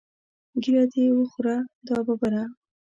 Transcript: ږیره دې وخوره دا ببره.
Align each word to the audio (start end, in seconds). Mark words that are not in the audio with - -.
ږیره 0.63 0.83
دې 0.93 1.03
وخوره 1.17 1.55
دا 1.87 1.97
ببره. 2.07 2.43